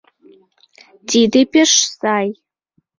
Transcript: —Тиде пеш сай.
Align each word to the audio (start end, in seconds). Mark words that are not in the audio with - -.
—Тиде 1.09 1.41
пеш 1.51 1.71
сай. 1.97 2.27